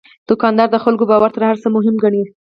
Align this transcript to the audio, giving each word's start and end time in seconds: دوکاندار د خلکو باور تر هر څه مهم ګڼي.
دوکاندار 0.29 0.67
د 0.71 0.75
خلکو 0.83 1.03
باور 1.11 1.31
تر 1.35 1.43
هر 1.49 1.57
څه 1.63 1.67
مهم 1.75 1.95
ګڼي. 2.03 2.23